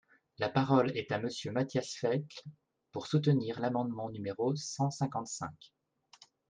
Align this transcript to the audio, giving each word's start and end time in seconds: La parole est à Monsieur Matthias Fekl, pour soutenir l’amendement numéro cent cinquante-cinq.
La 0.39 0.49
parole 0.49 0.97
est 0.97 1.11
à 1.11 1.19
Monsieur 1.19 1.51
Matthias 1.51 1.93
Fekl, 1.99 2.41
pour 2.91 3.05
soutenir 3.05 3.59
l’amendement 3.59 4.09
numéro 4.09 4.55
cent 4.55 4.89
cinquante-cinq. 4.89 5.75